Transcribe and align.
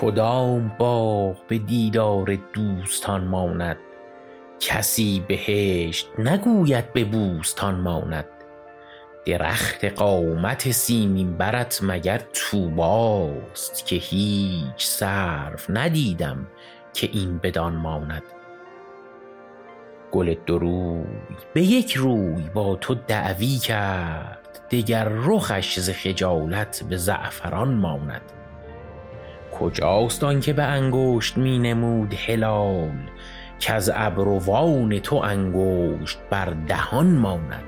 کدام 0.00 0.72
باغ 0.78 1.46
به 1.48 1.58
دیدار 1.58 2.38
دوستان 2.52 3.24
ماند؟ 3.24 3.76
کسی 4.60 5.24
بهشت 5.28 6.08
نگوید 6.18 6.92
به 6.92 7.04
بوستان 7.04 7.74
ماند؟ 7.74 8.24
درخت 9.26 9.84
قامت 9.84 10.70
سیمین 10.70 11.36
برت 11.36 11.80
مگر 11.82 12.18
طوباست 12.32 13.86
که 13.86 13.96
هیچ 13.96 14.86
سرو 14.86 15.58
ندیدم 15.68 16.46
که 16.92 17.10
این 17.12 17.38
بدان 17.38 17.76
ماند؟ 17.76 18.22
گل 20.12 20.34
دو 20.46 20.58
روی 20.58 21.04
به 21.54 21.62
یک 21.62 21.94
روی 21.94 22.42
با 22.54 22.76
تو 22.76 22.94
دعوی 22.94 23.56
کرد 23.56 24.60
دگر 24.70 25.08
رخش 25.08 25.78
ز 25.78 25.90
خجالت 25.90 26.82
به 26.88 26.96
زعفران 26.96 27.74
ماند؟ 27.74 28.37
کجاست 29.60 30.24
آن 30.24 30.40
که 30.40 30.52
به 30.52 30.62
انگشت 30.62 31.36
می 31.36 31.58
نمود 31.58 32.14
هلال 32.14 33.10
کز 33.60 33.90
ابروان 33.94 34.98
تو 34.98 35.16
انگشت 35.16 36.18
بر 36.30 36.54
دهان 36.68 37.06
ماند. 37.06 37.64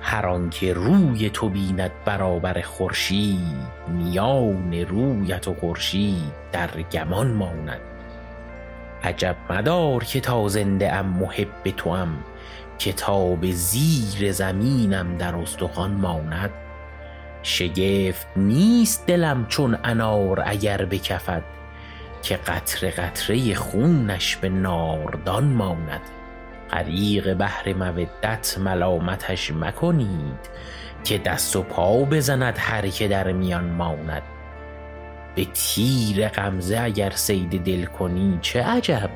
هر 0.00 0.26
آن 0.26 0.50
که 0.50 0.72
روی 0.72 1.30
تو 1.30 1.48
بیند 1.48 1.90
برابر 2.04 2.60
خورشید 2.60 3.74
میان 3.88 4.74
رویت 4.74 5.48
و 5.48 5.54
خورشید 5.54 6.32
در 6.52 6.70
گمان 6.92 7.30
ماند. 7.30 7.80
عجب 9.02 9.36
مدار 9.50 10.04
که 10.04 10.20
تا 10.20 10.48
زنده 10.48 10.92
ام 10.92 11.06
محب 11.06 11.70
توام 11.76 12.24
که 12.78 12.92
تا 12.92 13.34
به 13.34 13.52
زیر 13.52 14.32
زمینم 14.32 15.16
در 15.16 15.34
استخوان 15.36 15.90
ماند. 15.90 16.50
شگفت 17.46 18.26
نیست 18.36 19.06
دلم 19.06 19.46
چون 19.46 19.78
انار 19.84 20.42
اگر 20.46 20.84
بکفد 20.84 21.42
که 22.22 22.36
قطره 22.36 22.90
قطره 22.90 23.54
خونش 23.54 24.36
به 24.36 24.48
ناردان 24.48 25.44
ماند. 25.44 26.00
غریق 26.70 27.34
بحر 27.34 27.72
مودت 27.72 28.58
ملامتش 28.58 29.50
مکنید 29.50 30.48
که 31.04 31.18
دست 31.18 31.56
و 31.56 31.62
پا 31.62 32.04
بزند 32.04 32.54
هر 32.58 32.88
که 32.88 33.08
در 33.08 33.32
میان 33.32 33.64
ماند. 33.64 34.22
به 35.34 35.44
تیر 35.44 36.28
غمزه 36.28 36.80
اگر 36.80 37.10
صید 37.10 37.64
دل 37.64 37.84
کنی 37.84 38.38
چه 38.42 38.62
عجب 38.62 39.10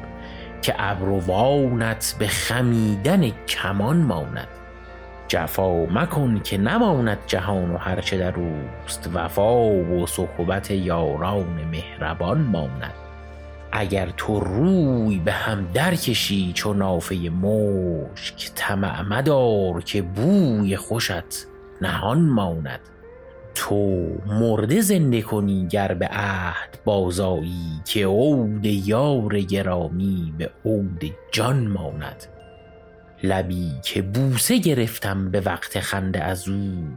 که 0.63 0.75
ابروانت 0.79 2.15
به 2.19 2.27
خمیدن 2.27 3.31
کمان 3.31 3.97
ماند. 3.97 4.49
جفا 5.29 5.87
مکن 5.87 6.41
که 6.41 6.59
نماند 6.59 7.19
جهان 7.27 7.71
و 7.71 7.77
هر 7.77 8.01
چه 8.01 8.19
در 8.19 8.35
اوست. 8.35 9.11
وفا 9.15 9.67
و 9.71 10.07
صحبت 10.07 10.71
یاران 10.71 11.65
مهربان 11.71 12.41
ماند. 12.41 12.95
اگر 13.73 14.09
تو 14.17 14.41
روی 14.41 15.19
به 15.19 15.33
هم 15.33 15.69
درکشی 15.75 16.53
چو 16.55 16.75
نافه 16.75 17.15
مشک 17.15 18.51
طمع 18.55 19.03
مدار 19.03 19.83
که 19.83 20.03
بوی 20.03 20.77
خوشت 20.77 21.47
نهان 21.81 22.21
ماند. 22.21 22.81
تو 23.55 24.07
مرده 24.27 24.81
زنده 24.81 25.23
کنی 25.23 25.67
گر 25.67 25.95
به 25.95 26.09
عهد 26.13 26.79
بازآیی 26.85 27.81
که 27.85 28.07
عود 28.07 28.67
یار 28.67 29.41
گرامی 29.41 30.35
به 30.39 30.51
عود 30.65 31.05
جان 31.33 31.69
ماند. 31.69 32.27
لبی 33.23 33.73
که 33.83 34.03
بوسه 34.03 34.59
گرفتم 34.59 35.31
به 35.31 35.41
وقت 35.41 35.81
خنده 35.81 36.25
از 36.25 36.49
او 36.49 36.89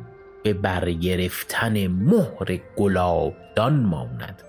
به 0.43 0.53
برگرفتن 0.53 1.87
مهر 1.87 2.59
گلابدان 2.77 3.73
ماند. 3.73 4.43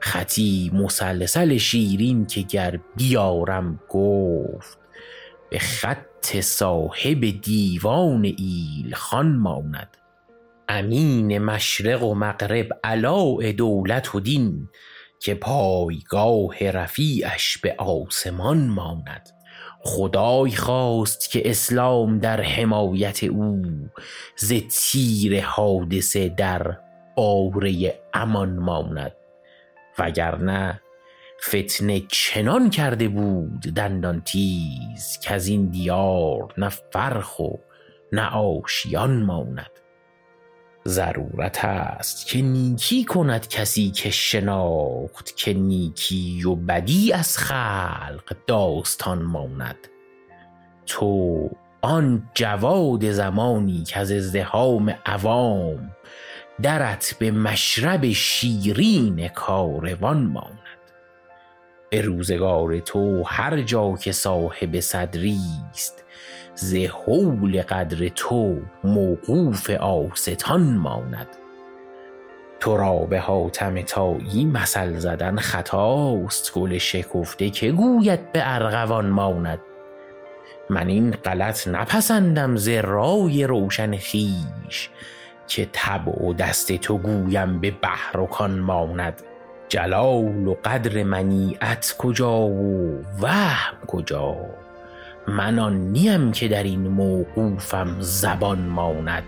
خطی 0.00 0.70
مسلسل 0.74 1.56
شیرین 1.56 2.26
که 2.26 2.42
گر 2.42 2.80
بیارم 2.96 3.80
گفت 3.88 4.78
به 5.50 5.58
خط 5.58 6.40
صاحب 6.40 7.40
دیوان 7.42 8.24
ایلخان 8.24 9.36
ماند. 9.36 9.96
امین 10.68 11.38
مشرق 11.38 12.02
و 12.02 12.14
مغرب 12.14 12.68
علاء 12.84 13.52
دولت 13.52 14.14
و 14.14 14.20
دین 14.20 14.68
که 15.20 15.34
پایگاه 15.34 16.70
رفیعش 16.70 17.58
به 17.58 17.74
آسمان 17.78 18.66
ماند. 18.66 19.33
خدای 19.86 20.50
خواست 20.50 21.30
که 21.30 21.50
اسلام 21.50 22.18
در 22.18 22.40
حمایت 22.40 23.24
او 23.24 23.62
ز 24.36 24.52
تیر 24.52 25.44
حادثه 25.44 26.28
در 26.28 26.78
باره 27.16 28.00
امان 28.14 28.58
ماند 28.58 29.12
وگرنه 29.98 30.80
فتنه 31.48 32.00
چنان 32.00 32.70
کرده 32.70 33.08
بود 33.08 33.60
دندان 33.60 34.20
تیز 34.20 35.18
کز 35.22 35.46
این 35.46 35.66
دیار 35.66 36.54
نه 36.58 36.68
فرخ 36.68 37.40
و 37.40 37.56
نه 38.12 38.30
آشیان 38.30 39.22
ماند. 39.22 39.70
ضرورت 40.88 41.64
است 41.64 42.26
که 42.26 42.42
نیکی 42.42 43.04
کند 43.04 43.48
کسی 43.48 43.90
که 43.90 44.10
شناخت 44.10 45.36
که 45.36 45.54
نیکی 45.54 46.44
و 46.44 46.54
بدی 46.54 47.12
از 47.12 47.38
خلق 47.38 48.36
داستان 48.46 49.22
ماند. 49.22 49.88
تو 50.86 51.50
آن 51.82 52.30
جواد 52.34 53.10
زمانی 53.10 53.84
کز 53.88 54.10
ازدحام 54.12 54.94
عوام 55.06 55.90
درت 56.62 57.16
به 57.18 57.30
مشرب 57.30 58.12
شیرین 58.12 59.28
کاروان 59.28 60.22
ماند. 60.26 60.58
به 61.90 62.00
روزگار 62.00 62.80
تو 62.80 63.22
هر 63.22 63.62
جا 63.62 63.96
که 63.96 64.12
صاحب 64.12 64.80
صدری 64.80 65.40
است 65.70 66.03
ز 66.54 66.74
هول 66.74 67.62
قدر 67.62 68.08
تو 68.08 68.56
موقوف 68.84 69.70
آستان 69.70 70.62
ماند. 70.62 71.28
تو 72.60 72.76
را 72.76 72.98
به 72.98 73.20
حاتم 73.20 73.82
طایی 73.82 74.44
مثل 74.44 74.98
زدن 74.98 75.36
خطاست 75.36 76.54
گل 76.54 76.78
شکفته 76.78 77.50
که 77.50 77.72
گوید 77.72 78.32
به 78.32 78.40
ارغوان 78.42 79.06
ماند. 79.06 79.58
من 80.70 80.88
این 80.88 81.10
غلط 81.10 81.68
نپسندم 81.68 82.56
ز 82.56 82.68
رای 82.68 83.44
روشن 83.44 83.90
خویش 83.90 84.90
که 85.46 85.68
طبع 85.72 86.24
و 86.24 86.32
دست 86.32 86.72
تو 86.72 86.98
گویم 86.98 87.60
به 87.60 87.70
بحر 87.70 88.20
و 88.20 88.26
کان 88.26 88.58
ماند. 88.58 89.22
جلال 89.68 90.46
و 90.46 90.54
قدر 90.64 91.02
منیعت 91.02 91.94
کجا 91.98 92.40
و 92.40 93.02
وهم 93.20 93.86
کجا؟ 93.86 94.63
من 95.28 95.58
آن 95.58 95.76
نیم 95.76 96.32
که 96.32 96.48
در 96.48 96.62
این 96.62 96.88
موقوفم 96.88 97.96
زبان 98.00 98.58
ماند. 98.58 99.22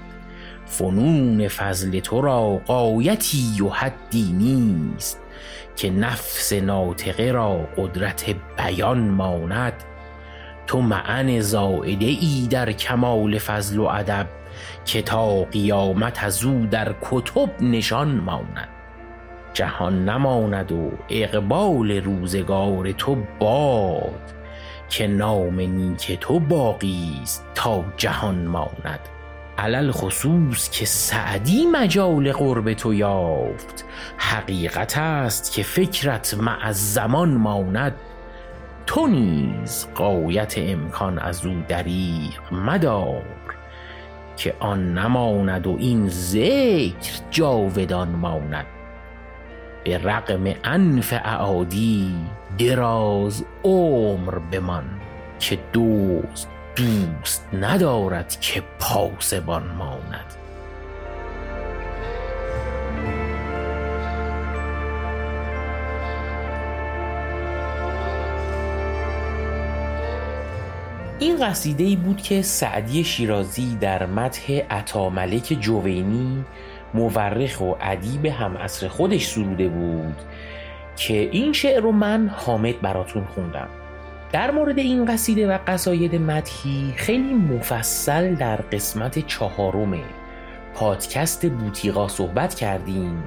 فنون 0.67 1.49
فضل 1.49 2.01
تو 2.01 2.21
را 2.21 2.61
غایتی 2.67 3.63
و 3.63 3.69
حدی 3.69 4.33
نیست 4.33 5.21
که 5.77 5.91
نفس 5.91 6.53
ناطقه 6.53 7.33
را 7.33 7.69
قدرت 7.77 8.35
بیان 8.57 8.99
ماند. 8.99 9.73
تو 10.67 10.81
معنی 10.81 11.41
زایده 11.41 12.07
ای 12.07 12.49
در 12.51 12.73
کمال 12.73 13.39
فضل 13.39 13.79
و 13.79 13.85
ادب 13.85 14.27
که 14.85 15.03
تا 15.03 15.43
قیامت 15.45 16.25
از 16.25 16.45
او 16.45 16.67
در 16.71 16.95
کتب 17.03 17.63
نشان 17.63 18.09
ماند. 18.09 18.69
جهان 19.55 20.09
نماند 20.09 20.73
و 20.73 20.91
اقبال 21.09 21.91
روزگار 21.91 22.93
تو 22.93 23.17
باد. 23.39 24.46
که 24.89 25.07
نام 25.07 25.61
نیک 25.61 26.19
تو 26.21 26.41
باقی 26.41 27.21
است 27.23 27.45
تا 27.55 27.85
جهان 27.97 28.47
ماند. 28.47 29.01
علی 29.59 29.77
الخصوص 29.77 30.71
که 30.71 30.87
سعدی 30.87 31.67
مجال 31.67 32.33
قرب 32.33 32.73
تو 32.73 32.95
یافت. 32.95 33.85
حقیقت 34.17 34.99
است 34.99 35.53
که 35.53 35.63
فکرت 35.63 36.35
مع 36.35 36.59
الزمان 36.63 37.29
ماند. 37.29 37.95
تو 38.87 39.07
نیز 39.07 39.87
غایت 39.97 40.55
امکان 40.59 41.19
از 41.19 41.47
او 41.47 41.63
دریغ 41.69 42.53
مدار 42.53 43.23
که 44.37 44.55
آن 44.61 44.99
نماند 44.99 45.67
و 45.67 45.77
این 45.79 46.09
ذکر 46.09 47.21
جاودان 47.31 48.09
ماند. 48.09 48.67
به 49.85 49.99
رغم 49.99 50.55
انف 50.65 51.13
اعادی 51.13 52.15
دراز 52.59 53.45
عمر 53.65 54.39
بمان 54.39 54.85
که 55.39 55.59
دزد 55.75 56.49
دوست 56.77 57.47
ندارد 57.53 58.41
که 58.41 58.63
پاسبان 58.79 59.67
ماند. 59.67 60.35
این 71.19 71.47
قصیده 71.47 71.85
ای 71.85 71.97
بود 71.97 72.23
که 72.23 72.43
سعدی 72.43 73.05
شیرازی 73.05 73.77
در 73.81 74.07
مدح 74.07 74.53
عطاملک 74.71 75.57
جوینی 75.61 76.45
مورخ 76.95 77.61
و 77.61 77.75
ادیب 77.81 78.27
هم 78.27 78.57
عصر 78.57 78.89
خودش 78.89 79.27
سروده 79.27 79.69
بود 79.69 80.17
که 80.97 81.15
این 81.15 81.53
شعر 81.53 81.81
رو 81.81 81.93
من 81.93 82.29
حامد 82.29 82.81
براتون 82.81 83.25
خوندم. 83.25 83.69
در 84.33 84.51
مورد 84.51 84.79
این 84.79 85.05
قصیده 85.05 85.49
و 85.49 85.59
قصاید 85.67 86.15
مدهی 86.15 86.95
خیلی 86.97 87.35
مفصل 87.35 88.35
در 88.35 88.57
قسمت 88.57 89.27
چهارم 89.27 89.95
پادکست 90.75 91.47
بوتیقا 91.47 92.09
صحبت 92.09 92.55
کردیم 92.55 93.25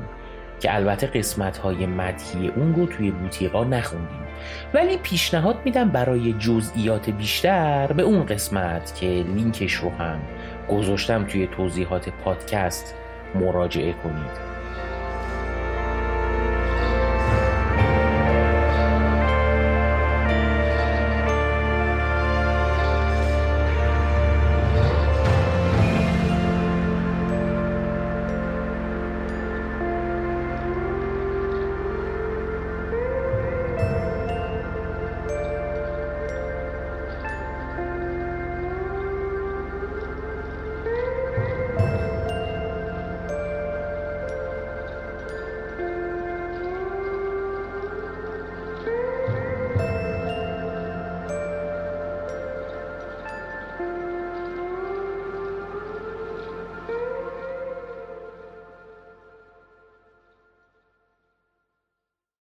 که 0.59 0.75
البته 0.75 1.07
قسمت 1.07 1.57
های 1.57 1.85
مدهی 1.85 2.47
اون 2.47 2.75
رو 2.75 2.85
توی 2.85 3.11
بوتیقا 3.11 3.63
نخوندیم. 3.63 4.19
ولی 4.73 4.97
پیشنهاد 4.97 5.55
میدم 5.65 5.89
برای 5.89 6.33
جزئیات 6.33 7.09
بیشتر 7.09 7.93
به 7.93 8.03
اون 8.03 8.25
قسمت 8.25 8.95
که 8.95 9.05
لینکش 9.05 9.73
رو 9.73 9.89
هم 9.89 10.19
گذاشتم 10.69 11.23
توی 11.23 11.47
توضیحات 11.47 12.09
پادکست 12.09 12.95
مراجعه 13.35 13.93
کنید. 13.93 14.58